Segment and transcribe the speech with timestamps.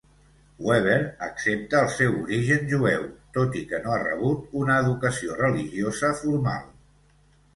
[0.67, 3.03] Weber accepta el seu origen jueu
[3.37, 6.65] tot i que no ha rebut una educació religiosa formal.